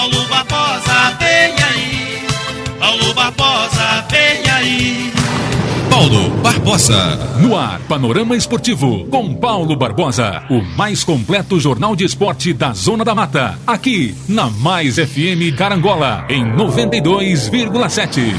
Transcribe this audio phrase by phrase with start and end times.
[0.00, 2.24] Paulo Barbosa, vem aí.
[2.78, 5.12] Paulo Barbosa, vem aí.
[5.90, 7.18] Paulo Barbosa.
[7.42, 10.42] No ar, Panorama Esportivo, com Paulo Barbosa.
[10.48, 13.58] O mais completo jornal de esporte da Zona da Mata.
[13.66, 18.34] Aqui, na Mais FM Carangola, em 92,7.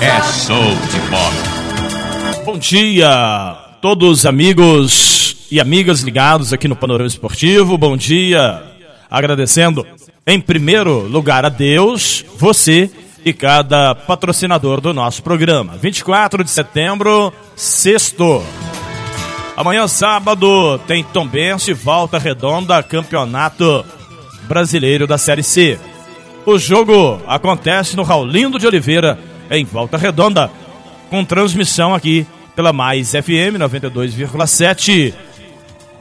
[0.00, 0.56] É show
[0.90, 2.44] de bola.
[2.46, 7.76] Bom dia, todos amigos e amigas ligados aqui no Panorama Esportivo.
[7.76, 8.69] Bom dia.
[9.10, 9.86] Agradecendo
[10.26, 12.90] em primeiro lugar a Deus, você
[13.24, 15.76] e cada patrocinador do nosso programa.
[15.76, 18.42] 24 de setembro, sexto.
[19.56, 23.84] Amanhã, sábado, tem Tombense, Volta Redonda, Campeonato
[24.44, 25.78] Brasileiro da Série C.
[26.46, 29.18] O jogo acontece no Raulindo de Oliveira,
[29.50, 30.50] em Volta Redonda,
[31.10, 35.12] com transmissão aqui pela Mais FM 92,7.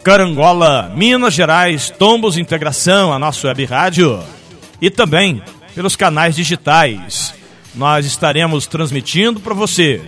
[0.03, 4.19] Carangola, Minas Gerais, Tombos Integração, a nossa web rádio.
[4.81, 5.41] E também
[5.75, 7.33] pelos canais digitais.
[7.75, 10.01] Nós estaremos transmitindo para você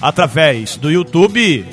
[0.00, 1.64] através do YouTube,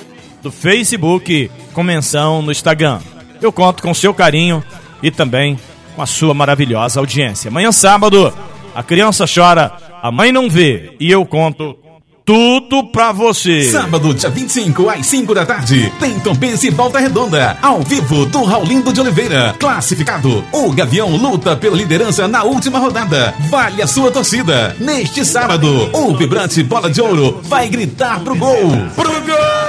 [0.41, 2.99] do Facebook, com menção no Instagram.
[3.41, 4.63] Eu conto com seu carinho
[5.01, 5.57] e também
[5.95, 7.49] com a sua maravilhosa audiência.
[7.49, 8.33] Amanhã, sábado,
[8.75, 9.71] a criança chora,
[10.01, 11.77] a mãe não vê e eu conto
[12.25, 13.63] tudo pra você.
[13.63, 18.43] Sábado, dia 25, às 5 da tarde, tem Tombense e Volta Redonda, ao vivo do
[18.43, 19.55] Raulindo de Oliveira.
[19.59, 23.33] Classificado, o Gavião luta pela liderança na última rodada.
[23.49, 24.75] Vale a sua torcida.
[24.79, 28.71] Neste sábado, o vibrante Bola de Ouro vai gritar pro gol.
[28.95, 29.60] Pro gol!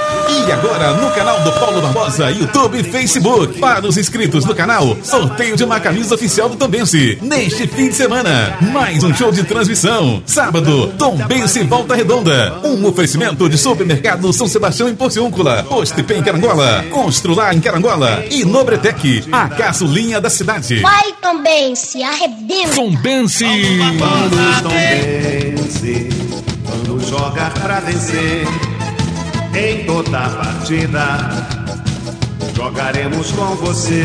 [0.45, 3.59] E agora, no canal do Paulo Barbosa, YouTube e Facebook.
[3.59, 7.17] Para os inscritos no canal, sorteio de uma camisa oficial do Tombense.
[7.21, 10.21] Neste fim de semana, mais um show de transmissão.
[10.25, 12.55] Sábado, Tombense Volta Redonda.
[12.63, 18.43] Um oferecimento de supermercado São Sebastião em Porciúncula, Postepê em Carangola, Constrular em Carangola e
[18.43, 20.81] Nobretec, a caçulinha da cidade.
[20.81, 22.75] Vai, Tombense, arrebenta.
[22.75, 23.45] Tombense.
[24.67, 26.09] Vence
[26.65, 28.45] quando jogar pra vencer
[29.55, 31.63] em toda partida.
[32.55, 34.03] Jogaremos com você.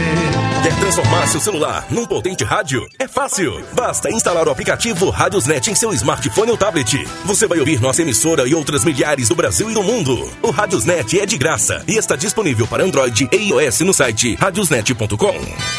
[0.62, 2.88] Quer transformar seu celular num potente rádio?
[2.98, 3.64] É fácil.
[3.74, 7.06] Basta instalar o aplicativo Radiosnet em seu smartphone ou tablet.
[7.24, 10.30] Você vai ouvir nossa emissora e outras milhares do Brasil e do mundo.
[10.42, 15.34] O Radiosnet é de graça e está disponível para Android e iOS no site radiosnet.com.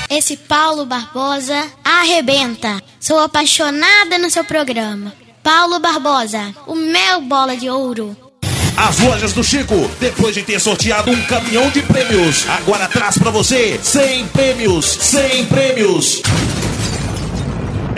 [0.10, 2.82] Esse Paulo Barbosa arrebenta.
[3.00, 5.12] Sou apaixonada no seu programa.
[5.44, 8.29] Paulo Barbosa, o meu bola de ouro.
[8.82, 13.30] As lojas do Chico, depois de ter sorteado um caminhão de prêmios, agora traz pra
[13.30, 16.22] você 100 prêmios, 100 prêmios.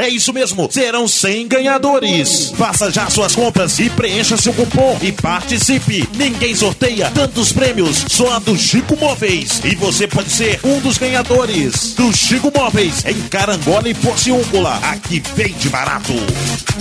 [0.01, 2.51] É isso mesmo, serão 100 ganhadores.
[2.57, 6.09] Faça já suas compras e preencha seu cupom e participe.
[6.15, 9.61] Ninguém sorteia tantos prêmios, só a do Chico Móveis.
[9.63, 14.79] E você pode ser um dos ganhadores do Chico Móveis em Carangola e Porciúncula.
[14.81, 16.13] Aqui vende barato.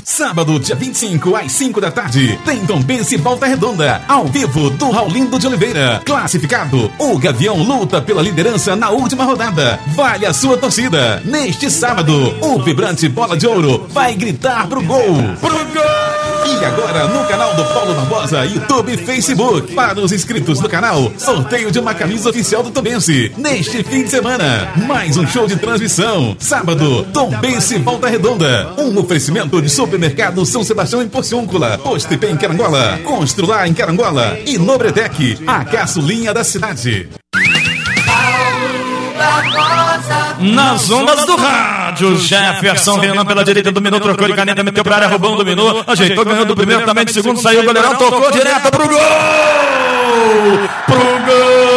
[0.03, 5.39] Sábado, dia 25, às 5 da tarde, tem Tombense Volta Redonda, ao vivo do Raulindo
[5.39, 6.01] de Oliveira.
[6.07, 9.79] Classificado, o Gavião luta pela liderança na última rodada.
[9.89, 11.23] Vale a sua torcida.
[11.25, 15.17] Neste sábado, o vibrante Bola de Ouro vai gritar pro gol.
[15.41, 16.11] Pro gol!
[16.47, 19.75] E agora, no canal do Paulo Barbosa, YouTube e Facebook.
[19.75, 23.33] Para os inscritos no canal, sorteio de uma camisa oficial do Tombense.
[23.37, 26.37] Neste fim de semana, mais um show de transmissão.
[26.39, 28.73] Sábado, Tombense Volta Redonda.
[28.79, 34.59] Um oferecimento de supermercado São Sebastião em Porciúncula, Postepê em Carangola, Constrular em Carangola e
[34.59, 37.09] Nobretec, a caçulinha da cidade.
[40.41, 45.09] Nas ondas do rádio, Jefferson Renan pela direita dominou, trocou de caneta, meteu pra área,
[45.09, 48.89] roubando, dominou, ajeitou, ganhou do primeiro, também de segundo, saiu o goleirão, tocou direto pro
[48.89, 48.99] gol!
[50.87, 51.70] Pro gol!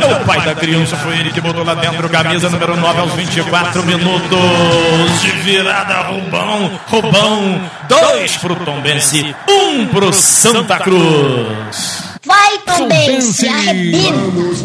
[0.00, 3.12] É o pai da criança, foi ele que botou lá dentro camisa número 9 aos
[3.12, 12.04] 24 minutos de virada, Rubão, Rubão, dois pro Tombense, um pro Santa Cruz.
[12.24, 13.48] Vai, Tombense, Tombense.
[13.48, 14.12] arrebenta.
[14.12, 14.62] Vamos,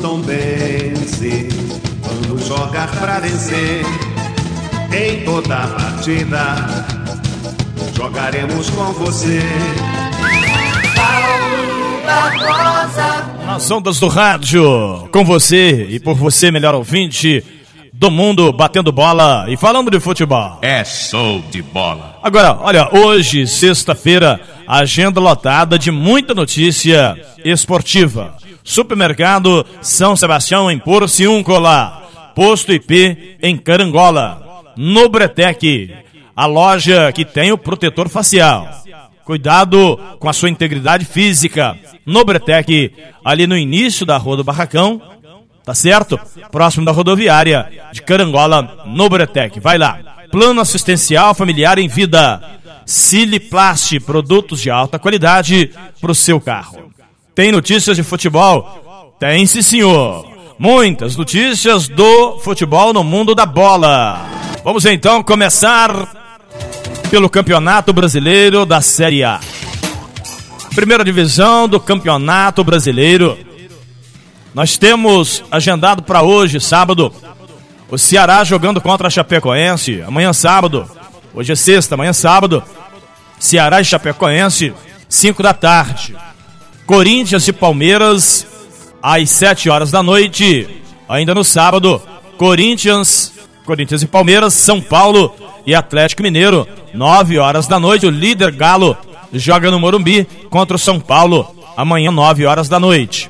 [2.02, 3.86] quando jogar pra vencer
[4.92, 6.56] em toda partida.
[7.96, 9.42] Jogaremos com você.
[13.45, 17.44] Nas ondas do rádio, com você e por você, melhor ouvinte
[17.94, 20.59] do mundo, batendo bola e falando de futebol.
[20.62, 22.18] É show de bola.
[22.21, 27.15] Agora, olha, hoje, sexta-feira, agenda lotada de muita notícia
[27.45, 28.36] esportiva.
[28.63, 32.01] Supermercado São Sebastião em Porciúncula.
[32.33, 34.42] Posto IP em Carangola.
[34.75, 35.94] Nobretec.
[36.36, 38.68] a loja que tem o protetor facial.
[39.25, 41.75] Cuidado com a sua integridade física.
[42.06, 42.94] Nobretec,
[43.24, 45.01] ali no início da Rua do Barracão,
[45.66, 46.19] tá certo?
[46.51, 49.60] Próximo da rodoviária de Carangola, Nobretec.
[49.60, 49.98] Vai lá.
[50.31, 52.39] Plano assistencial familiar em vida.
[52.86, 56.94] Siliplast, produtos de alta qualidade para o seu carro.
[57.33, 59.16] Tem notícias de futebol?
[59.19, 60.30] Tem sim, senhor.
[60.60, 64.24] Muitas notícias do futebol no mundo da bola.
[64.63, 66.25] Vamos então começar
[67.10, 69.40] pelo Campeonato Brasileiro da Série A.
[70.74, 73.38] Primeira divisão do Campeonato Brasileiro.
[74.54, 77.13] Nós temos agendado para hoje, sábado,
[77.90, 80.02] o Ceará jogando contra a Chapecoense.
[80.02, 80.90] Amanhã, sábado.
[81.34, 82.63] Hoje é sexta, amanhã, sábado.
[83.38, 84.74] Ceará e Chapecoense,
[85.07, 86.16] 5 da tarde.
[86.86, 88.46] Corinthians e Palmeiras,
[89.02, 90.68] às 7 horas da noite.
[91.07, 92.02] Ainda no sábado,
[92.38, 93.34] Corinthians,
[93.66, 95.34] Corinthians e Palmeiras, São Paulo
[95.66, 98.06] e Atlético Mineiro, 9 horas da noite.
[98.06, 98.96] O líder Galo
[99.34, 103.30] joga no Morumbi contra o São Paulo, amanhã, 9 horas da noite.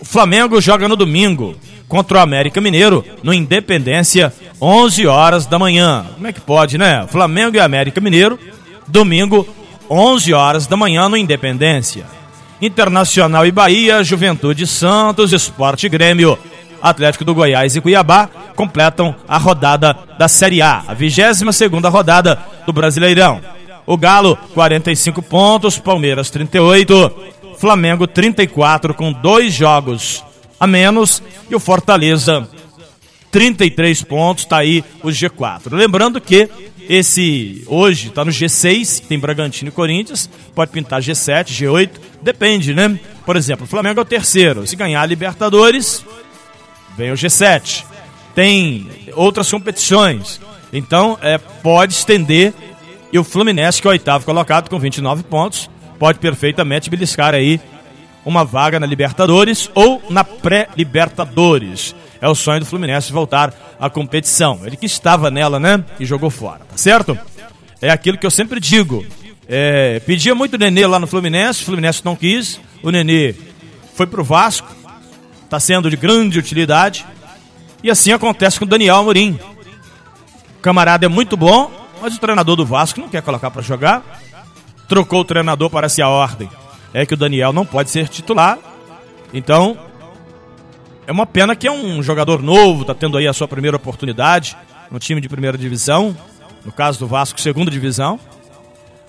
[0.00, 1.56] O Flamengo joga no domingo
[1.88, 6.06] contra o América Mineiro, no Independência, 11 horas da manhã.
[6.14, 7.06] Como é que pode, né?
[7.08, 8.38] Flamengo e América Mineiro,
[8.86, 9.46] domingo,
[9.88, 12.04] 11 horas da manhã, no Independência.
[12.62, 16.38] Internacional e Bahia, Juventude Santos, Esporte Grêmio,
[16.82, 22.38] Atlético do Goiás e Cuiabá completam a rodada da Série A, a 22 segunda rodada
[22.66, 23.40] do Brasileirão.
[23.86, 27.12] O Galo, 45 pontos, Palmeiras, 38,
[27.58, 30.24] Flamengo, 34, com dois jogos
[30.60, 32.46] a menos, e o Fortaleza,
[33.30, 35.72] 33 pontos, tá aí o G4.
[35.72, 36.50] Lembrando que
[36.86, 41.90] esse hoje está no G6, tem Bragantino e Corinthians, pode pintar G7, G8,
[42.20, 43.00] depende, né?
[43.24, 44.66] Por exemplo, o Flamengo é o terceiro.
[44.66, 46.04] Se ganhar a Libertadores,
[46.96, 47.84] vem o G7.
[48.34, 50.40] Tem outras competições.
[50.72, 52.52] Então, é, pode estender.
[53.12, 57.60] E o Fluminense, que é o oitavo colocado com 29 pontos, pode perfeitamente beliscar aí
[58.24, 61.94] uma vaga na Libertadores ou na pré-Libertadores.
[62.20, 64.60] É o sonho do Fluminense voltar à competição.
[64.64, 65.82] Ele que estava nela, né?
[65.98, 67.18] E jogou fora, tá certo?
[67.80, 69.04] É aquilo que eu sempre digo.
[69.48, 72.60] É, pedia muito o Nenê lá no Fluminense, o Fluminense não quis.
[72.82, 73.34] O Nenê
[73.94, 74.68] foi pro Vasco,
[75.50, 77.04] está sendo de grande utilidade.
[77.82, 79.36] E assim acontece com o Daniel Amorim.
[80.56, 81.68] O camarada é muito bom,
[82.00, 84.22] mas o treinador do Vasco não quer colocar para jogar.
[84.88, 86.48] Trocou o treinador para se a ordem.
[86.94, 88.58] É que o Daniel não pode ser titular.
[89.34, 89.76] Então,
[91.04, 94.56] é uma pena que é um jogador novo, está tendo aí a sua primeira oportunidade
[94.88, 96.16] no time de primeira divisão,
[96.64, 98.20] no caso do Vasco, segunda divisão,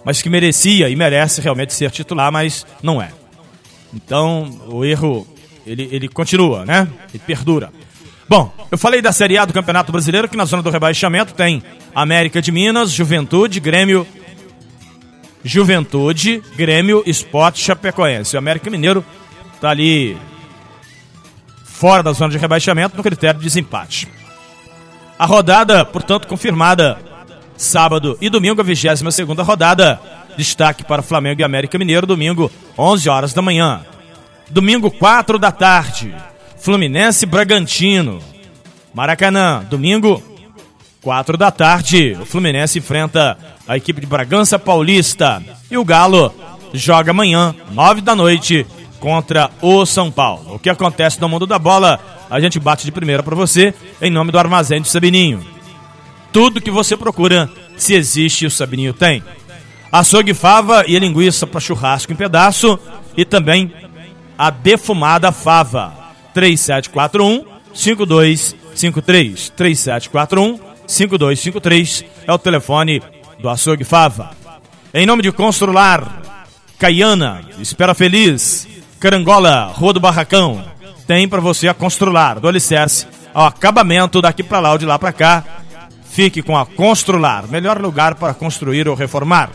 [0.04, 3.12] mas que merecia e merece realmente ser titular, mas não é.
[3.94, 5.28] Então, o erro
[5.66, 6.88] ele, ele continua, né?
[7.14, 7.72] Ele perdura.
[8.28, 11.62] Bom, eu falei da Série A do Campeonato Brasileiro, que na zona do rebaixamento tem
[11.94, 14.08] América de Minas, Juventude, Grêmio.
[15.44, 18.36] Juventude, Grêmio, Sport, Chapecoense.
[18.36, 19.04] O América Mineiro
[19.60, 20.16] tá ali
[21.66, 24.08] fora da zona de rebaixamento no critério de desempate.
[25.18, 26.98] A rodada, portanto, confirmada
[27.58, 30.00] sábado e domingo, a 22 segunda rodada.
[30.38, 33.82] Destaque para Flamengo e América Mineiro, domingo, 11 horas da manhã.
[34.52, 36.14] Domingo, 4 da tarde.
[36.58, 38.20] Fluminense Bragantino.
[38.94, 40.22] Maracanã, domingo,
[41.02, 42.18] 4 da tarde.
[42.20, 45.42] O Fluminense enfrenta a equipe de Bragança Paulista.
[45.70, 46.34] E o Galo
[46.74, 48.68] joga amanhã, 9 da noite,
[49.00, 50.56] contra o São Paulo.
[50.56, 51.98] O que acontece no mundo da bola,
[52.30, 55.46] a gente bate de primeira para você, em nome do Armazém do Sabininho.
[56.34, 59.24] Tudo que você procura, se existe, o Sabininho tem.
[59.90, 62.78] Açougue fava e linguiça para churrasco em pedaço
[63.16, 63.74] e também
[64.42, 65.94] a defumada fava.
[66.34, 67.46] 3741
[67.76, 69.50] 5253.
[69.56, 73.04] 3741 5253 é o telefone
[73.40, 74.32] do Açougue Fava.
[74.92, 76.24] Em nome de Constrular,
[76.80, 78.68] Caiana, Espera Feliz,
[79.00, 80.66] Carangola, Rua do Barracão,
[81.06, 83.06] tem para você a Constrular, do alicerce
[83.36, 85.44] ao acabamento daqui para lá ou de lá para cá.
[86.10, 89.52] Fique com a Constrular, melhor lugar para construir ou reformar.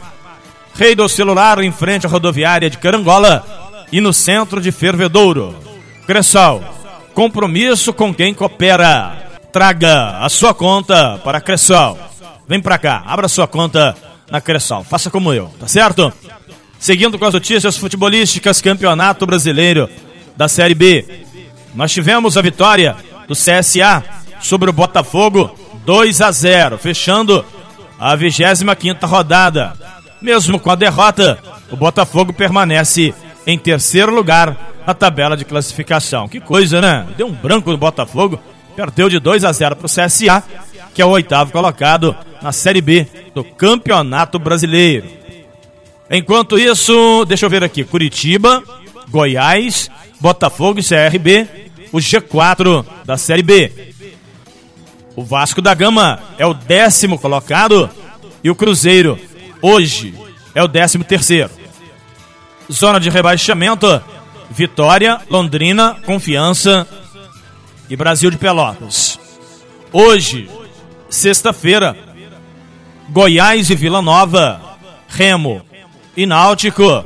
[0.74, 5.54] Rei do Celular, em frente à rodoviária de Carangola, e no centro de Fervedouro.
[6.06, 6.62] Cressol,
[7.14, 9.38] compromisso com quem coopera.
[9.52, 11.98] Traga a sua conta para a Cressol.
[12.48, 13.96] Vem para cá, abra sua conta
[14.30, 14.84] na Cressol.
[14.84, 16.12] Faça como eu, tá certo?
[16.78, 19.88] Seguindo com as notícias futebolísticas, Campeonato Brasileiro
[20.36, 21.24] da Série B.
[21.74, 24.04] Nós tivemos a vitória do CSA
[24.40, 27.44] sobre o Botafogo 2 a 0, fechando
[27.98, 29.72] a 25ª rodada.
[30.20, 31.38] Mesmo com a derrota,
[31.70, 33.14] o Botafogo permanece
[33.46, 36.28] em terceiro lugar na tabela de classificação.
[36.28, 37.06] Que coisa, né?
[37.16, 38.40] Deu um branco no Botafogo,
[38.74, 40.42] perdeu de 2 a 0 para o CSA,
[40.92, 45.06] que é o oitavo colocado na Série B do Campeonato Brasileiro.
[46.10, 48.62] Enquanto isso, deixa eu ver aqui: Curitiba,
[49.08, 51.46] Goiás, Botafogo e CRB,
[51.92, 53.72] o G4 da Série B.
[55.14, 57.88] O Vasco da Gama é o décimo colocado
[58.44, 59.18] e o Cruzeiro,
[59.62, 60.14] hoje,
[60.54, 61.50] é o décimo terceiro.
[62.70, 64.02] Zona de rebaixamento:
[64.50, 66.86] Vitória, Londrina, Confiança
[67.88, 69.18] e Brasil de Pelotas.
[69.92, 70.50] Hoje,
[71.08, 71.96] sexta-feira,
[73.08, 74.60] Goiás e Vila Nova,
[75.08, 75.62] Remo
[76.16, 77.04] e Náutico,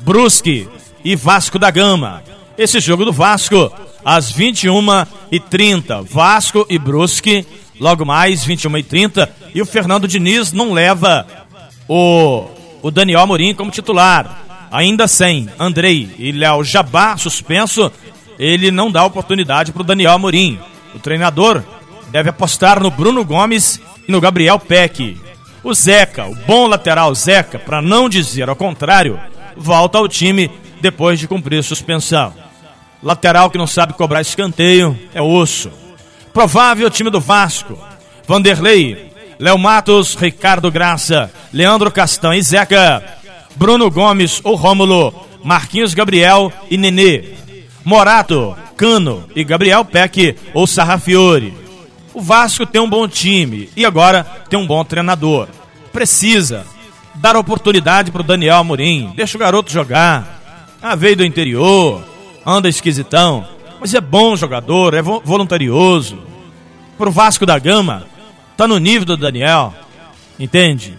[0.00, 0.68] Brusque
[1.04, 2.22] e Vasco da Gama.
[2.56, 3.72] Esse jogo do Vasco,
[4.04, 6.04] às 21h30.
[6.04, 7.46] Vasco e Brusque,
[7.80, 9.28] logo mais, 21h30.
[9.54, 11.26] E o Fernando Diniz não leva
[11.88, 12.46] o,
[12.82, 14.42] o Daniel Amorim como titular.
[14.72, 17.92] Ainda sem Andrei e Léo Jabá suspenso,
[18.38, 20.58] ele não dá oportunidade para o Daniel Amorim.
[20.94, 21.62] O treinador
[22.10, 25.20] deve apostar no Bruno Gomes e no Gabriel Peck.
[25.62, 29.20] O Zeca, o bom lateral Zeca, para não dizer ao contrário,
[29.54, 30.50] volta ao time
[30.80, 32.32] depois de cumprir suspensão.
[33.02, 35.70] Lateral que não sabe cobrar escanteio é osso.
[36.32, 37.78] Provável time do Vasco:
[38.26, 43.20] Vanderlei, Léo Matos, Ricardo Graça, Leandro Castan e Zeca,
[43.56, 47.34] Bruno Gomes ou Rômulo, Marquinhos Gabriel e Nenê,
[47.84, 51.54] Morato, Cano e Gabriel Peck ou Sarrafiore.
[52.14, 55.48] O Vasco tem um bom time e agora tem um bom treinador.
[55.92, 56.66] Precisa
[57.14, 59.12] dar oportunidade para o Daniel Amorim.
[59.16, 60.68] Deixa o garoto jogar.
[60.80, 62.04] Ah, veio do interior,
[62.44, 63.46] anda esquisitão,
[63.80, 66.18] mas é bom jogador, é voluntarioso.
[66.98, 68.06] Pro Vasco da Gama,
[68.56, 69.72] tá no nível do Daniel,
[70.38, 70.98] entende?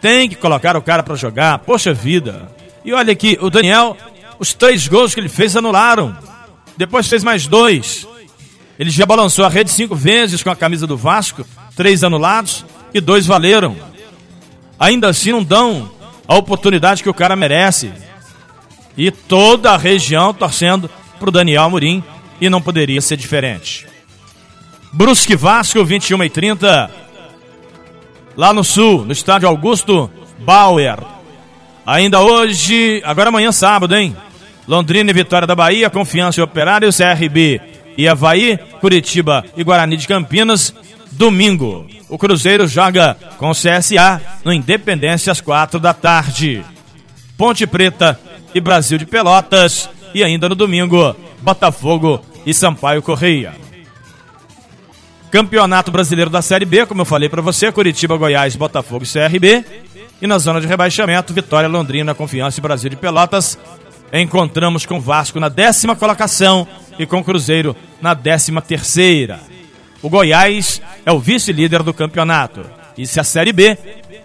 [0.00, 2.50] Tem que colocar o cara para jogar, poxa vida.
[2.84, 3.96] E olha aqui, o Daniel,
[4.38, 6.16] os três gols que ele fez anularam.
[6.76, 8.06] Depois fez mais dois.
[8.78, 11.44] Ele já balançou a rede cinco vezes com a camisa do Vasco,
[11.76, 12.64] três anulados
[12.94, 13.76] e dois valeram.
[14.78, 15.90] Ainda assim não dão
[16.26, 17.92] a oportunidade que o cara merece.
[18.96, 22.02] E toda a região torcendo pro Daniel Amorim
[22.40, 23.86] e não poderia ser diferente.
[24.92, 26.90] Brusque Vasco, 21 e 30
[28.40, 30.96] Lá no sul, no estádio Augusto Bauer.
[31.84, 34.16] Ainda hoje, agora amanhã sábado, hein?
[34.66, 37.60] Londrina e Vitória da Bahia, Confiança e Operário, CRB
[37.98, 40.74] e Havaí, Curitiba e Guarani de Campinas.
[41.12, 46.64] Domingo, o Cruzeiro joga com o CSA no Independência às quatro da tarde.
[47.36, 48.18] Ponte Preta
[48.54, 49.90] e Brasil de Pelotas.
[50.14, 53.52] E ainda no domingo, Botafogo e Sampaio Correia.
[55.30, 59.64] Campeonato Brasileiro da Série B, como eu falei para você, Curitiba, Goiás, Botafogo e CRB.
[60.20, 63.56] E na zona de rebaixamento, Vitória, Londrina, Confiança e Brasil de Pelotas.
[64.12, 66.66] Encontramos com Vasco na décima colocação
[66.98, 69.40] e com Cruzeiro na décima terceira.
[70.02, 72.66] O Goiás é o vice-líder do campeonato.
[72.98, 73.78] E se a Série B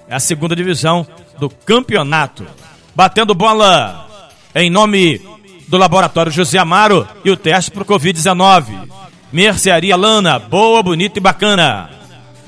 [0.08, 1.06] é a segunda divisão
[1.38, 2.48] do campeonato.
[2.96, 4.08] Batendo bola
[4.56, 5.22] em nome
[5.68, 9.05] do Laboratório José Amaro e o teste para o Covid-19.
[9.32, 11.90] Mercearia Lana, boa, bonita e bacana.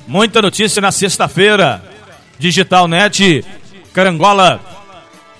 [0.07, 1.81] Muita notícia na sexta-feira.
[2.39, 3.43] Digital Net,
[3.93, 4.60] Carangola,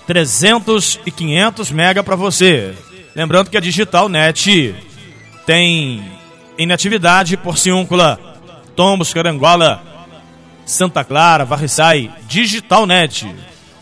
[0.06, 2.74] 300 e 500 mega para você.
[3.14, 4.74] Lembrando que a Digital Net
[5.46, 6.04] tem
[6.58, 8.18] inatividade Porciúncula,
[8.74, 9.82] Tombos, Carangola,
[10.66, 13.32] Santa Clara, Varriçai, Digital Net.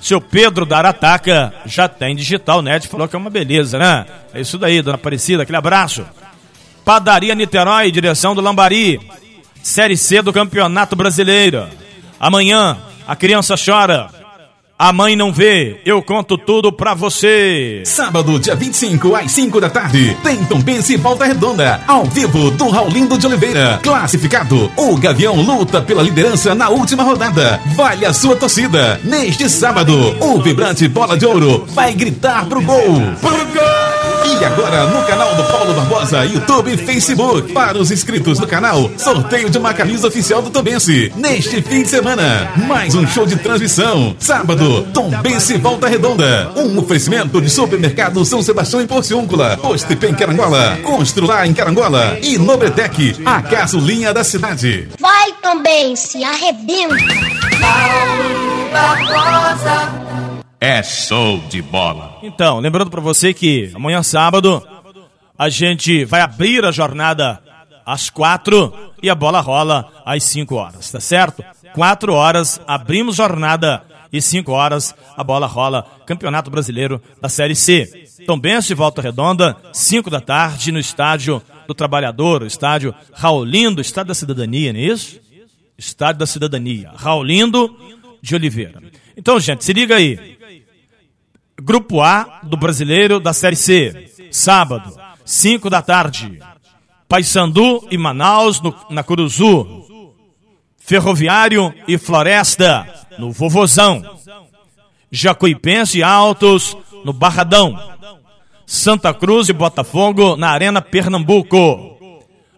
[0.00, 4.06] Seu Pedro da Arataca já tem Digital Net, falou que é uma beleza, né?
[4.32, 6.06] É isso daí, dona Aparecida, aquele abraço.
[6.86, 9.00] Padaria Niterói, direção do Lambari.
[9.60, 11.66] Série C do Campeonato Brasileiro.
[12.20, 12.78] Amanhã,
[13.08, 14.08] a criança chora.
[14.78, 17.82] A mãe não vê, eu conto tudo pra você.
[17.84, 22.68] Sábado, dia 25, às 5 da tarde, tem Tombense e Volta Redonda, ao vivo do
[22.68, 23.80] Raulindo de Oliveira.
[23.82, 27.60] Classificado, o Gavião luta pela liderança na última rodada.
[27.74, 29.00] Vale a sua torcida.
[29.02, 33.00] Neste sábado, o vibrante Bola de Ouro vai gritar pro gol.
[33.20, 34.05] Pro gol!
[34.26, 37.52] E agora no canal do Paulo Barbosa, YouTube e Facebook.
[37.52, 41.12] Para os inscritos do canal, sorteio de uma camisa oficial do Tombense.
[41.14, 44.16] Neste fim de semana, mais um show de transmissão.
[44.18, 46.50] Sábado, Tombense Volta Redonda.
[46.56, 49.56] Um oferecimento de supermercado São Sebastião em Porciúncula.
[49.58, 50.76] Postepem Carangola.
[50.82, 52.18] Constrular em Carangola.
[52.20, 54.88] E Nobretec, a gasolina da cidade.
[54.98, 56.96] Vai Tombense, arrebenta.
[57.60, 60.06] Paulo Barbosa.
[60.60, 62.15] É show de bola.
[62.26, 64.60] Então, lembrando para você que amanhã sábado
[65.38, 67.40] a gente vai abrir a jornada
[67.84, 71.44] às quatro e a bola rola às cinco horas, tá certo?
[71.72, 78.08] Quatro horas, abrimos jornada e cinco horas a bola rola Campeonato Brasileiro da Série C.
[78.26, 84.08] Também se volta redonda, cinco da tarde no estádio do Trabalhador, o estádio Raulindo, estádio
[84.08, 85.20] da Cidadania, não é isso?
[85.78, 86.90] Estádio da Cidadania.
[86.96, 87.72] Raulindo
[88.20, 88.82] de Oliveira.
[89.16, 90.35] Então, gente, se liga aí.
[91.60, 94.10] Grupo A do Brasileiro da Série C.
[94.30, 94.94] Sábado,
[95.24, 96.38] 5 da tarde.
[97.08, 99.84] Paysandu e Manaus no, na Curuzu.
[100.78, 102.86] Ferroviário e Floresta
[103.18, 104.02] no Vovozão.
[105.10, 107.78] Jacuipense e Altos no Barradão.
[108.66, 111.96] Santa Cruz e Botafogo na Arena Pernambuco.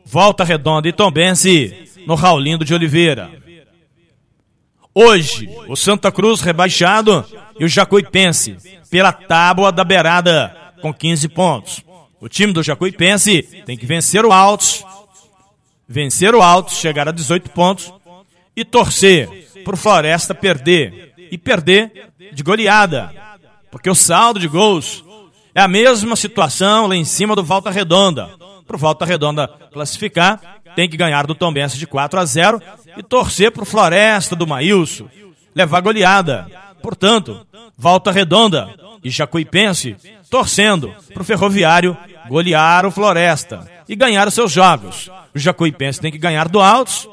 [0.04, 3.30] Volta Redonda e Tombense no Raulindo de Oliveira.
[5.00, 7.24] Hoje, o Santa Cruz rebaixado
[7.56, 8.56] e o Jacuipense
[8.90, 10.52] pela tábua da beirada
[10.82, 11.84] com 15 pontos.
[12.20, 14.84] O time do Jacuipense tem que vencer o Altos,
[15.88, 17.94] vencer o Altos, chegar a 18 pontos
[18.56, 19.28] e torcer
[19.64, 23.12] pro Floresta perder e perder de goleada,
[23.70, 25.04] porque o saldo de gols
[25.54, 28.30] é a mesma situação lá em cima do Volta Redonda.
[28.66, 32.62] Pro Volta Redonda classificar, tem que ganhar do Tombense de 4 a 0
[32.98, 35.08] e torcer pro Floresta do Maílson
[35.54, 36.46] levar goleada.
[36.82, 38.68] Portanto, Volta Redonda
[39.02, 39.96] e Jacuipense
[40.28, 41.96] torcendo pro Ferroviário
[42.28, 45.10] golear o Floresta e ganhar os seus jogos.
[45.34, 47.08] O Jacuipense tem que ganhar do Altos,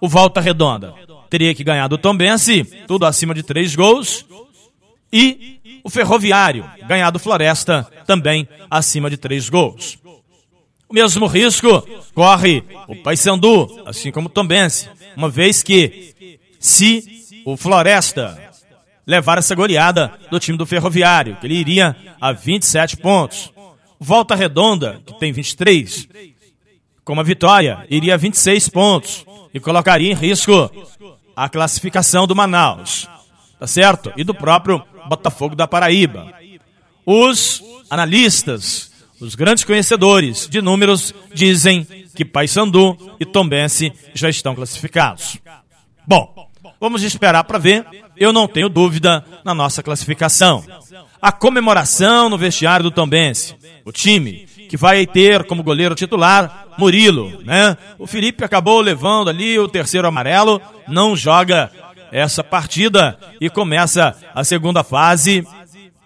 [0.00, 0.94] o Volta Redonda
[1.34, 4.24] teria que ganhar do Tombense, tudo acima de três gols,
[5.12, 9.98] e o Ferroviário ganhar do Floresta, também acima de três gols.
[10.88, 16.14] O mesmo risco corre o Paysandu, assim como o Tombense, uma vez que
[16.58, 18.38] se o Floresta
[19.06, 23.52] levar essa goleada do time do Ferroviário, que ele iria a 27 pontos.
[23.98, 26.08] Volta Redonda, que tem 23,
[27.04, 30.70] com uma vitória, iria a 26 pontos e colocaria em risco
[31.36, 33.08] a classificação do Manaus,
[33.58, 34.12] tá certo?
[34.16, 36.32] E do próprio Botafogo da Paraíba.
[37.04, 45.38] Os analistas, os grandes conhecedores de números dizem que Paysandu e Tombense já estão classificados.
[46.06, 46.48] Bom,
[46.80, 47.86] vamos esperar para ver.
[48.16, 50.64] Eu não tenho dúvida na nossa classificação.
[51.20, 57.42] A comemoração no vestiário do Tombense, o time que vai ter como goleiro titular Murilo,
[57.44, 57.76] né?
[57.98, 61.70] O Felipe acabou levando ali o terceiro amarelo, não joga
[62.10, 65.46] essa partida e começa a segunda fase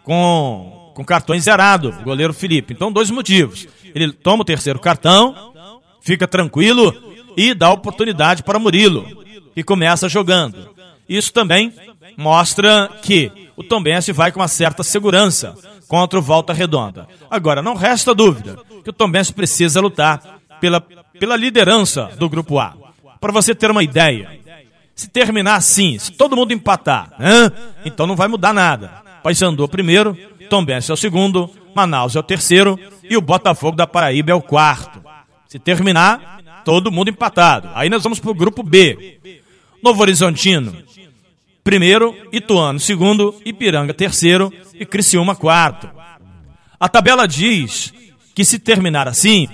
[0.02, 2.72] com, com cartões zerado, o goleiro Felipe.
[2.72, 3.68] Então, dois motivos.
[3.94, 5.54] Ele toma o terceiro cartão,
[6.00, 6.92] fica tranquilo
[7.36, 9.06] e dá oportunidade para Murilo,
[9.54, 10.74] que começa jogando.
[11.08, 11.72] Isso também
[12.16, 15.54] mostra que o Tombense vai com uma certa segurança
[15.86, 17.06] contra o Volta Redonda.
[17.30, 22.74] Agora, não resta dúvida que o Tombense precisa lutar pela, pela liderança do Grupo A.
[23.20, 24.36] Para você ter uma ideia,
[24.96, 27.52] se terminar assim, se todo mundo empatar, né,
[27.84, 29.06] então não vai mudar nada.
[29.22, 30.16] Paysandu é o primeiro,
[30.48, 34.42] Tombense é o segundo, Manaus é o terceiro e o Botafogo da Paraíba é o
[34.42, 35.02] quarto.
[35.46, 37.70] Se terminar, todo mundo empatado.
[37.74, 39.18] Aí nós vamos para o grupo B.
[39.82, 40.76] Novo Horizontino,
[41.62, 45.88] primeiro, Ituano, segundo, Ipiranga, terceiro e Criciúma, quarto.
[46.80, 47.92] A tabela diz
[48.34, 49.48] que se terminar assim,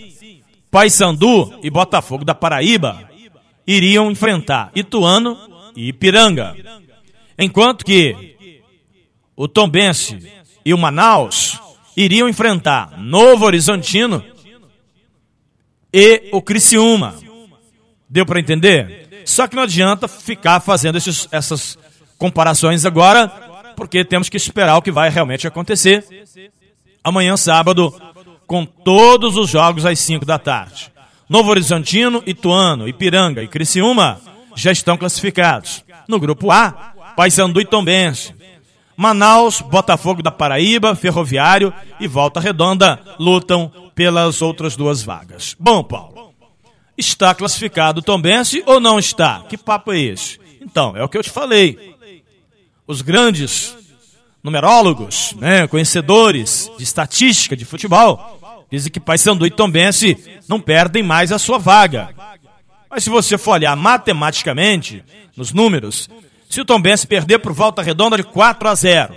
[0.70, 3.08] Paysandu e Botafogo da Paraíba
[3.66, 5.38] iriam enfrentar Ituano
[5.76, 6.56] e Ipiranga.
[7.38, 8.33] Enquanto que
[9.36, 10.32] o Tombense
[10.64, 11.58] e o Manaus
[11.96, 14.24] iriam enfrentar Novo Horizontino
[15.92, 17.14] e o Criciúma.
[18.08, 19.24] Deu para entender?
[19.24, 21.78] Só que não adianta ficar fazendo esses, essas
[22.18, 23.28] comparações agora,
[23.76, 26.04] porque temos que esperar o que vai realmente acontecer
[27.04, 27.94] amanhã, sábado,
[28.46, 30.90] com todos os jogos às 5 da tarde.
[31.28, 34.20] Novo Horizontino, Ituano, Ipiranga e Criciúma
[34.56, 35.84] já estão classificados.
[36.08, 36.72] No grupo A,
[37.16, 38.34] Paysandu e Tombense.
[38.96, 45.56] Manaus, Botafogo da Paraíba, Ferroviário e Volta Redonda lutam pelas outras duas vagas.
[45.58, 46.34] Bom, Paulo,
[46.96, 49.42] está classificado o Tombense ou não está?
[49.48, 50.38] Que papo é esse?
[50.60, 51.94] Então, é o que eu te falei
[52.86, 53.74] os grandes
[54.42, 61.32] numerólogos, né, conhecedores de estatística de futebol, dizem que Paysandu e Tombense não perdem mais
[61.32, 62.10] a sua vaga.
[62.90, 65.02] Mas se você for olhar matematicamente
[65.36, 66.10] nos números,
[66.54, 69.16] se o Tombense perder por volta redonda de 4 a 0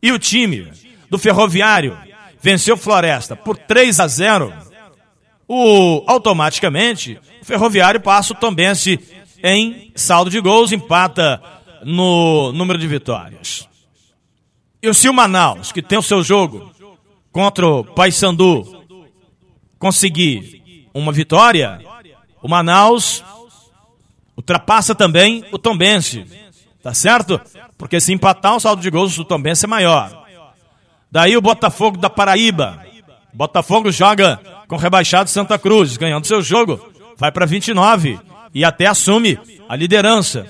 [0.00, 0.70] e o time
[1.10, 1.98] do Ferroviário
[2.40, 4.52] venceu Floresta por 3 a 0,
[5.48, 9.00] o automaticamente o Ferroviário passa o Tombense
[9.42, 11.42] em saldo de gols, empata
[11.84, 13.68] no número de vitórias.
[14.80, 16.70] E se o Manaus, que tem o seu jogo
[17.32, 18.84] contra o Paysandu,
[19.76, 21.80] conseguir uma vitória,
[22.40, 23.24] o Manaus
[24.36, 26.24] ultrapassa também o Tombense.
[26.82, 27.40] Tá certo?
[27.78, 30.24] Porque se empatar, o saldo de gols do Tombense é maior.
[31.10, 32.84] Daí o Botafogo da Paraíba.
[33.32, 36.80] Botafogo joga com rebaixado Santa Cruz, ganhando seu jogo,
[37.16, 38.18] vai para 29
[38.54, 40.46] e até assume a liderança,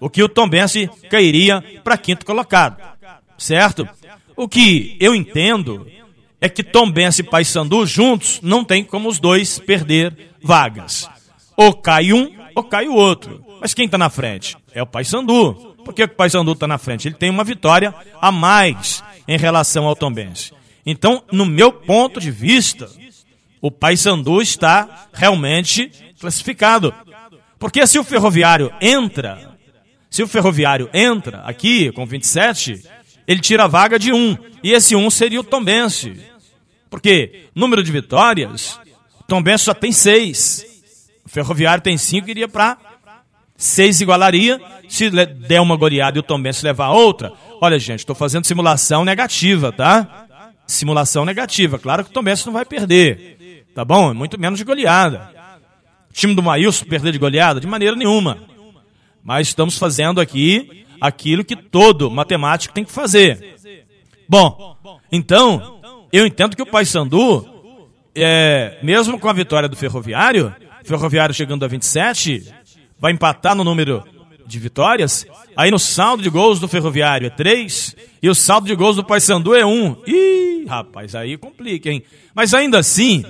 [0.00, 2.82] o que o Tombense cairia para quinto colocado,
[3.38, 3.88] certo?
[4.36, 5.86] O que eu entendo
[6.40, 11.08] é que Tombense e Paysandu juntos não tem como os dois perder vagas.
[11.56, 13.44] Ou cai um, ou cai o outro.
[13.60, 14.56] Mas quem está na frente?
[14.72, 15.76] É o Paysandu.
[15.84, 17.06] Por que o Paysandu está na frente?
[17.06, 20.52] Ele tem uma vitória a mais em relação ao Tombense.
[20.84, 22.90] Então, no meu ponto de vista,
[23.60, 26.94] o Paysandu está realmente classificado.
[27.58, 29.54] Porque se o Ferroviário entra,
[30.08, 32.82] se o Ferroviário entra aqui com 27,
[33.28, 34.36] ele tira a vaga de um.
[34.62, 36.22] E esse um seria o Tombense.
[36.88, 38.80] Porque número de vitórias,
[39.20, 40.75] o Tombense só tem seis.
[41.36, 42.78] Ferroviário tem cinco, iria para
[43.58, 44.58] seis igualaria.
[44.88, 49.70] Se der uma goleada e o Tombense levar outra, olha gente, estou fazendo simulação negativa,
[49.70, 50.26] tá?
[50.66, 51.78] Simulação negativa.
[51.78, 54.14] Claro que o Tombense não vai perder, tá bom?
[54.14, 55.30] Muito menos de goleada.
[56.08, 57.60] O time do Maílson perder de goleada?
[57.60, 58.38] De maneira nenhuma.
[59.22, 63.56] Mas estamos fazendo aqui aquilo que todo matemático tem que fazer.
[64.26, 64.74] Bom,
[65.12, 67.46] então, eu entendo que o Paysandu,
[68.14, 70.54] é, mesmo com a vitória do Ferroviário,
[70.86, 72.46] Ferroviário chegando a 27,
[72.98, 74.04] vai empatar no número
[74.46, 75.26] de vitórias.
[75.56, 79.04] Aí no saldo de gols do Ferroviário é 3 e o saldo de gols do
[79.04, 79.96] Paysandu é 1.
[80.06, 82.02] Ih, rapaz, aí complica, hein?
[82.34, 83.24] Mas ainda assim,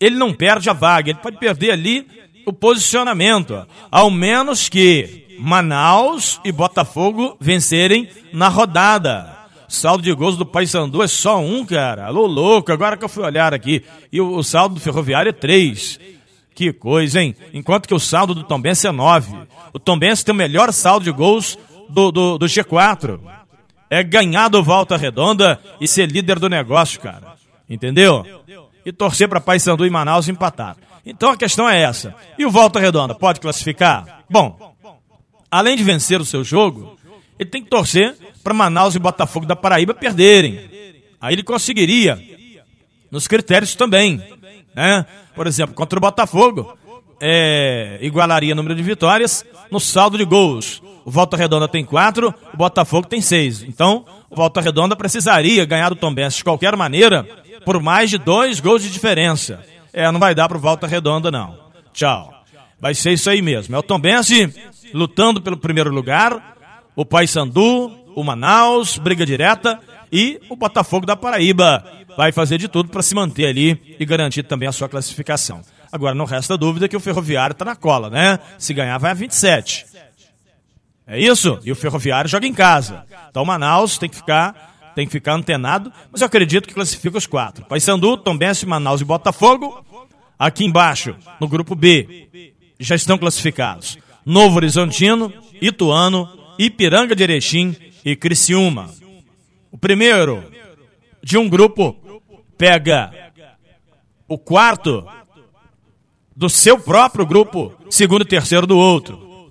[0.00, 2.06] ele não perde a vaga, ele pode perder ali
[2.46, 9.34] o posicionamento, ao menos que Manaus e Botafogo vencerem na rodada.
[9.66, 12.06] Saldo de gols do Paysandu é só um, cara.
[12.06, 13.82] Alô, louco, agora que eu fui olhar aqui.
[14.12, 15.98] E o, o saldo do Ferroviário é três.
[16.54, 17.34] Que coisa, hein?
[17.52, 19.36] Enquanto que o saldo do Tombense é nove.
[19.72, 23.20] O Tombense tem o melhor saldo de gols do, do, do G4.
[23.90, 27.34] É ganhar do Volta Redonda e ser líder do negócio, cara.
[27.68, 28.24] Entendeu?
[28.86, 30.76] E torcer para Paysandu e Manaus empatar.
[31.04, 32.14] Então a questão é essa.
[32.38, 34.24] E o Volta Redonda pode classificar?
[34.30, 34.74] Bom,
[35.50, 36.96] além de vencer o seu jogo,
[37.38, 40.70] ele tem que torcer para Manaus e Botafogo da Paraíba perderem.
[41.20, 42.22] Aí ele conseguiria,
[43.10, 44.22] nos critérios também.
[44.74, 45.06] Né?
[45.34, 46.76] Por exemplo, contra o Botafogo,
[47.20, 50.82] é, igualaria o número de vitórias no saldo de gols.
[51.04, 53.62] O Volta Redonda tem quatro, o Botafogo tem seis.
[53.62, 57.26] Então, o Volta Redonda precisaria ganhar do Tombense de qualquer maneira
[57.64, 59.64] por mais de dois gols de diferença.
[59.92, 61.56] É, não vai dar pro Volta Redonda, não.
[61.92, 62.32] Tchau.
[62.80, 63.74] Vai ser isso aí mesmo.
[63.74, 64.52] É o Tombense
[64.92, 66.56] lutando pelo primeiro lugar,
[66.94, 69.80] o Paysandu, o Manaus, briga direta,
[70.14, 71.84] e o Botafogo da Paraíba
[72.16, 75.60] vai fazer de tudo para se manter ali e garantir também a sua classificação.
[75.90, 78.38] Agora, não resta dúvida que o Ferroviário está na cola, né?
[78.56, 79.84] Se ganhar, vai a 27.
[81.04, 81.58] É isso?
[81.64, 83.04] E o Ferroviário joga em casa.
[83.28, 87.26] Então Manaus tem que ficar, tem que ficar antenado, mas eu acredito que classifica os
[87.26, 87.64] quatro.
[87.64, 89.84] Paysandu, Tombense, Manaus e Botafogo.
[90.38, 93.98] Aqui embaixo, no grupo B, já estão classificados.
[94.24, 97.74] Novo Horizontino, Ituano, Ipiranga de Erechim
[98.04, 98.88] e Criciúma.
[99.74, 100.44] O primeiro
[101.20, 101.96] de um grupo
[102.56, 103.32] pega
[104.28, 105.04] o quarto
[106.36, 109.50] do seu próprio grupo, segundo e terceiro do outro.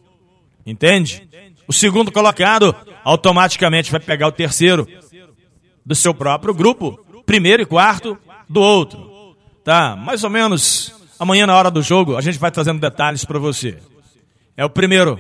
[0.66, 1.28] Entende?
[1.68, 4.88] O segundo colocado automaticamente vai pegar o terceiro
[5.86, 9.36] do seu próprio grupo, primeiro e quarto do outro.
[9.62, 9.94] Tá?
[9.94, 13.78] Mais ou menos amanhã na hora do jogo a gente vai trazendo detalhes para você.
[14.56, 15.20] É o primeiro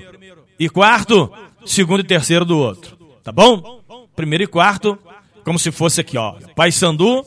[0.57, 1.29] e quarto,
[1.65, 2.97] segundo e terceiro do outro.
[3.21, 3.82] Tá bom?
[4.15, 4.97] Primeiro e quarto,
[5.43, 6.35] como se fosse aqui, ó.
[6.55, 7.25] Paysandu,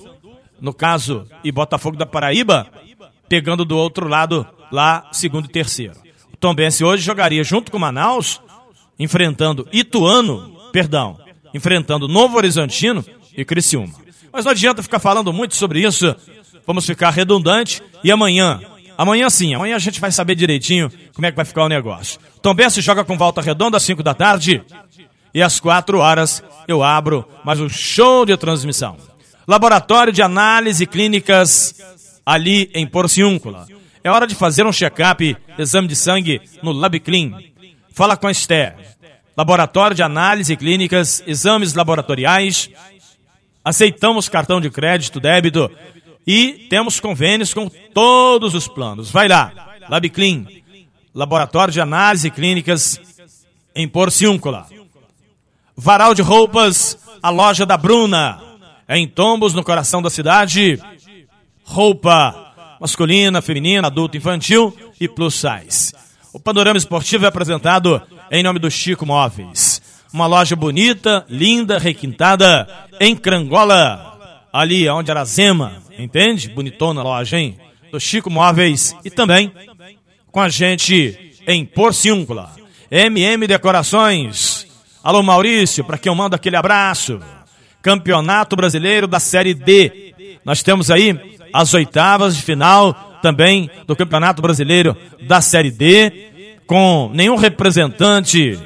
[0.61, 2.67] no caso, e Botafogo da Paraíba,
[3.29, 5.95] pegando do outro lado lá, segundo e terceiro.
[6.33, 8.41] O Tombense hoje jogaria junto com Manaus,
[8.99, 11.19] enfrentando Ituano, perdão,
[11.53, 13.05] enfrentando Novo Horizontino
[13.37, 13.95] e Criciúma.
[14.33, 16.15] Mas não adianta ficar falando muito sobre isso,
[16.67, 18.61] vamos ficar redundante e amanhã,
[18.97, 22.21] amanhã sim, amanhã a gente vai saber direitinho como é que vai ficar o negócio.
[22.43, 24.63] Tombense joga com volta redonda às 5 da tarde
[25.37, 28.97] e às 4 horas eu abro mais um show de transmissão.
[29.47, 31.75] Laboratório de Análise Clínicas
[32.25, 33.67] ali em Porciúncula.
[34.03, 37.39] É hora de fazer um check-up, exame de sangue no LabClean.
[37.93, 38.77] Fala com a Esther.
[39.37, 42.71] Laboratório de Análise Clínicas, exames laboratoriais.
[43.63, 45.71] Aceitamos cartão de crédito, débito
[46.27, 49.11] e temos convênios com todos os planos.
[49.11, 49.53] Vai lá,
[49.87, 50.47] LabClean,
[51.15, 52.99] Laboratório de Análise Clínicas
[53.75, 54.67] em Porciúncula.
[55.77, 58.41] Varal de Roupas, a loja da Bruna,
[58.89, 60.81] em Tombos, no coração da cidade.
[61.65, 65.95] Roupa masculina, feminina, adulto, infantil e plus size.
[66.33, 69.83] O panorama esportivo é apresentado em nome do Chico Móveis.
[70.13, 72.67] Uma loja bonita, linda, requintada,
[72.99, 76.49] em Crangola, ali onde era Zema, entende?
[76.49, 77.59] Bonitona a loja, hein?
[77.93, 79.53] Do Chico Móveis e também
[80.33, 82.51] com a gente em Porciúncula.
[82.91, 84.67] MM Decorações.
[85.07, 87.21] Alô Maurício, para quem eu mando aquele abraço.
[87.81, 90.13] Campeonato Brasileiro da Série D.
[90.45, 91.17] Nós temos aí
[91.53, 92.93] as oitavas de final
[93.23, 98.59] também do Campeonato Brasileiro da Série D, com nenhum representante.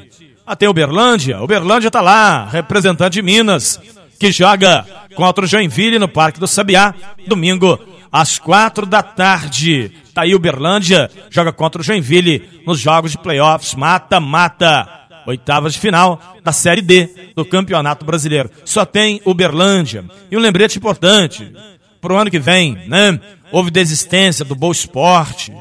[0.46, 3.78] Até Uberlândia, Uberlândia está lá, representante de Minas,
[4.18, 6.94] que joga contra o Joinville no Parque do Sabiá,
[7.28, 7.78] domingo
[8.10, 9.92] às quatro da tarde.
[10.14, 14.99] Tá aí Uberlândia, joga contra o Joinville nos jogos de playoffs, mata-mata.
[15.26, 18.50] Oitavas de final da Série D do Campeonato Brasileiro.
[18.64, 20.04] Só tem Uberlândia.
[20.30, 21.52] E um lembrete importante
[22.00, 23.20] para o ano que vem, né?
[23.52, 25.52] Houve desistência do Boa Esporte,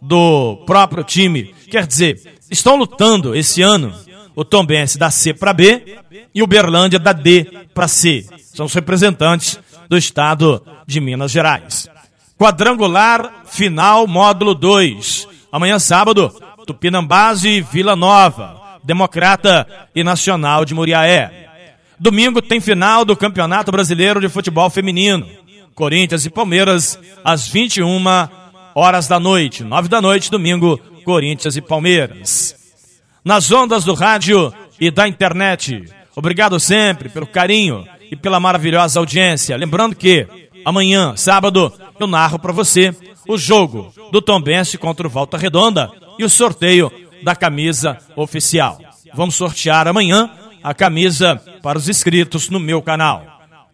[0.00, 1.54] do próprio time.
[1.70, 3.92] Quer dizer, estão lutando esse ano
[4.34, 5.96] o Tom Benz da C para B
[6.34, 8.26] e o Berlândia da D para C.
[8.54, 11.88] São os representantes do estado de Minas Gerais.
[12.36, 15.28] Quadrangular final módulo 2.
[15.52, 16.34] Amanhã sábado,
[16.66, 21.48] Tupinambás e Vila Nova, Democrata e Nacional de Muriaé.
[21.98, 25.26] Domingo tem final do Campeonato Brasileiro de Futebol Feminino.
[25.74, 28.04] Corinthians e Palmeiras às 21
[28.74, 32.54] horas da noite, 9 da noite, domingo, Corinthians e Palmeiras.
[33.24, 35.84] Nas ondas do rádio e da internet.
[36.14, 39.56] Obrigado sempre pelo carinho e pela maravilhosa audiência.
[39.56, 40.26] Lembrando que
[40.64, 42.94] amanhã, sábado, eu narro para você
[43.26, 46.92] o jogo do Tombense contra o Volta Redonda e o sorteio
[47.24, 48.78] da camisa oficial.
[49.14, 50.30] Vamos sortear amanhã
[50.62, 53.24] a camisa para os inscritos no meu canal.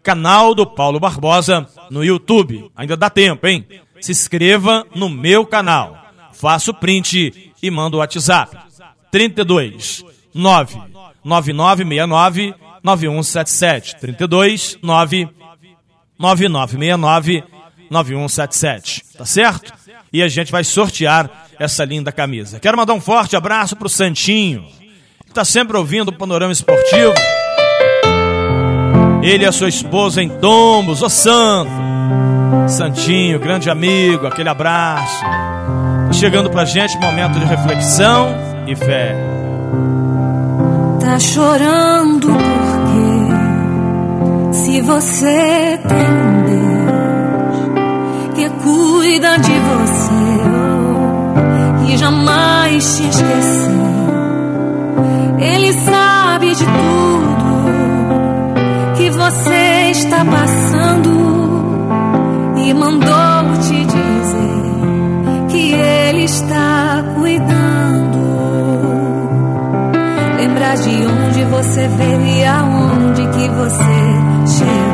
[0.02, 2.70] Canal do Paulo Barbosa no YouTube.
[2.74, 3.66] Ainda dá tempo, hein?
[4.00, 5.98] Se inscreva no meu canal.
[6.32, 8.56] Faça o print e manda o WhatsApp.
[9.10, 10.78] 32 9
[11.22, 13.96] 9969 9177.
[14.00, 15.28] 32 9
[16.18, 17.44] 9969
[17.90, 19.04] 9177.
[19.18, 19.72] Tá certo?
[20.12, 22.58] E a gente vai sortear essa linda camisa.
[22.58, 24.64] Quero mandar um forte abraço pro Santinho,
[25.26, 27.12] que tá sempre ouvindo o Panorama Esportivo.
[29.22, 31.70] Ele e a sua esposa em Tombos, ô santo.
[32.66, 35.22] Santinho, grande amigo, aquele abraço.
[36.12, 38.34] Chegando pra gente, momento de reflexão
[38.66, 39.14] e fé.
[40.98, 42.94] Tá chorando porque
[44.54, 46.70] se você tem Deus
[48.34, 50.49] que cuida de você
[51.90, 53.80] e jamais te esqueceu,
[55.38, 57.50] Ele sabe de tudo
[58.96, 61.10] que você está passando
[62.58, 68.20] e mandou te dizer que Ele está cuidando.
[70.36, 74.89] Lembrar de onde você veio e aonde que você chegou.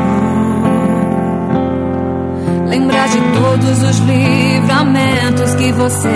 [3.57, 6.15] Todos os livramentos que você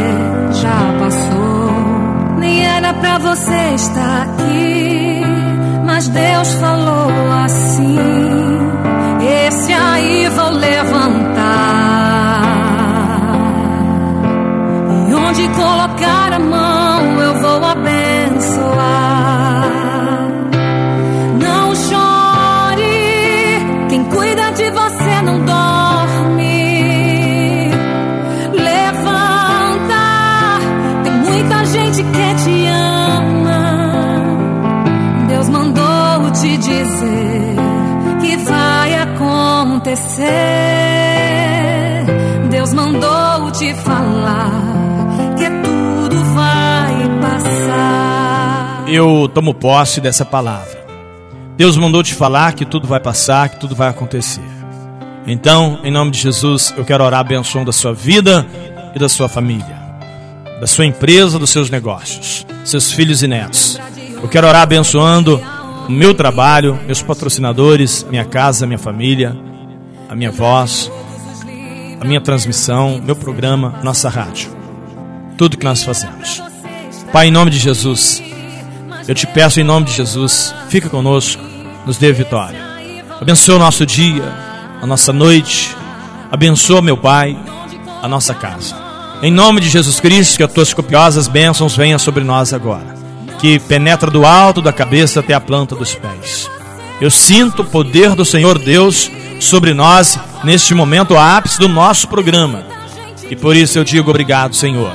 [0.61, 1.71] já passou.
[2.37, 5.21] Nem era pra você estar aqui,
[5.85, 7.11] mas Deus falou
[7.43, 7.97] assim:
[9.47, 11.31] Esse aí vou levantar.
[15.09, 16.70] E onde colocar a mão
[42.49, 44.51] Deus mandou te falar
[45.37, 48.83] que tudo vai passar.
[48.87, 50.81] Eu tomo posse dessa palavra.
[51.55, 54.43] Deus mandou te falar que tudo vai passar, que tudo vai acontecer.
[55.25, 58.45] Então, em nome de Jesus, eu quero orar abençoando a sua vida
[58.93, 59.79] e da sua família,
[60.59, 63.79] da sua empresa, dos seus negócios, seus filhos e netos.
[64.21, 65.41] Eu quero orar abençoando
[65.87, 69.37] o meu trabalho, meus patrocinadores, minha casa, minha família,
[70.11, 70.91] a minha voz,
[72.01, 74.51] a minha transmissão, meu programa, nossa rádio.
[75.37, 76.43] Tudo que nós fazemos.
[77.13, 78.21] Pai, em nome de Jesus,
[79.07, 81.41] eu te peço em nome de Jesus, fica conosco,
[81.85, 82.59] nos dê vitória.
[83.21, 84.25] Abençoa o nosso dia,
[84.81, 85.73] a nossa noite.
[86.29, 87.37] Abençoa, meu Pai,
[88.03, 88.75] a nossa casa.
[89.23, 92.97] Em nome de Jesus Cristo, que as tuas copiosas bênçãos venham sobre nós agora.
[93.39, 96.49] Que penetra do alto da cabeça até a planta dos pés.
[97.01, 99.09] Eu sinto o poder do Senhor Deus
[99.39, 102.63] sobre nós neste momento, ápice do nosso programa.
[103.27, 104.93] E por isso eu digo obrigado, Senhor.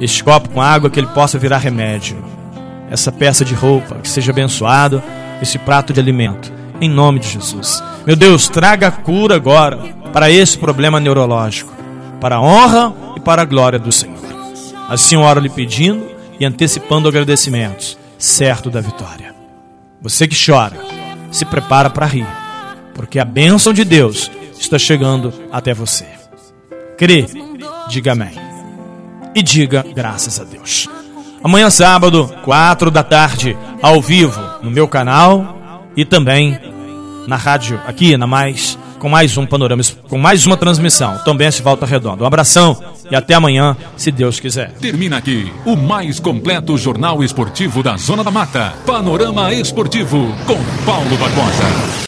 [0.00, 2.24] Este copo com água que ele possa virar remédio.
[2.88, 5.02] Essa peça de roupa que seja abençoado,
[5.42, 6.52] esse prato de alimento.
[6.80, 7.82] Em nome de Jesus.
[8.06, 9.78] Meu Deus, traga cura agora
[10.12, 11.72] para esse problema neurológico,
[12.20, 14.18] para a honra e para a glória do Senhor.
[14.88, 16.06] Assim oro lhe pedindo
[16.38, 19.34] e antecipando agradecimentos, certo da vitória.
[20.00, 20.76] Você que chora,
[21.34, 22.26] se prepara para rir,
[22.94, 26.06] porque a bênção de Deus está chegando até você.
[26.96, 27.26] Crê,
[27.88, 28.38] diga amém.
[29.34, 30.88] E diga graças a Deus.
[31.42, 36.56] Amanhã, sábado, quatro da tarde, ao vivo, no meu canal e também
[37.26, 41.18] na rádio, aqui na Mais, com mais um panorama, com mais uma transmissão.
[41.26, 42.24] Também se volta redonda.
[42.24, 42.74] Um abração
[43.10, 44.70] e até amanhã, se Deus quiser.
[44.80, 48.72] Termina aqui o mais completo jornal esportivo da Zona da Mata.
[48.86, 51.94] Panorama Esportivo com Paulo Barbosa.